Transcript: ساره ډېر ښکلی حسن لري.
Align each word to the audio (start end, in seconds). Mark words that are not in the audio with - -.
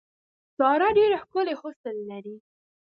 ساره 0.57 0.89
ډېر 0.97 1.11
ښکلی 1.21 1.53
حسن 1.61 1.95
لري. 2.09 2.35